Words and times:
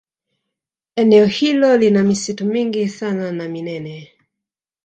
Eneo 0.95 1.25
hilo 1.25 1.77
lina 1.77 2.03
misitu 2.03 2.45
mingi 2.45 2.87
sana 2.89 3.31
na 3.31 3.47
minene 3.49 4.11